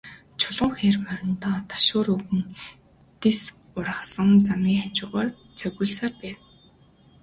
[0.39, 2.41] Чулуун хээр мориндоо ташуур өгөн,
[3.21, 3.41] дэрс
[3.77, 6.37] ургасан замын хажуугаар цогиулсаар байв.